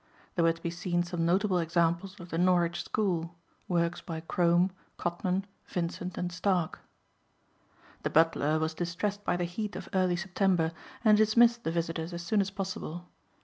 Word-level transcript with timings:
There 0.33 0.43
were 0.43 0.51
to 0.53 0.61
be 0.63 0.71
seen 0.71 1.03
some 1.03 1.27
notable 1.27 1.59
examples 1.59 2.19
of 2.19 2.29
the 2.29 2.39
"Norwich 2.39 2.83
School" 2.85 3.35
works 3.67 4.01
by 4.01 4.21
Crome, 4.21 4.71
Cotman, 4.97 5.45
Vincent 5.67 6.17
and 6.17 6.31
Stark. 6.31 6.79
The 8.01 8.09
butler 8.09 8.57
was 8.57 8.73
distressed 8.73 9.23
by 9.23 9.37
the 9.37 9.43
heat 9.45 9.75
of 9.75 9.89
early 9.93 10.15
September 10.15 10.71
and 11.05 11.17
dismissed 11.19 11.63
the 11.65 11.71
visitors 11.71 12.13
as 12.13 12.23
soon 12.23 12.41
as 12.41 12.49
possible. 12.49 13.09